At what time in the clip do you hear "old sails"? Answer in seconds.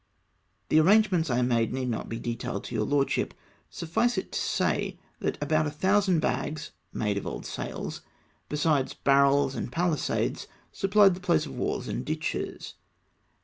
7.27-8.01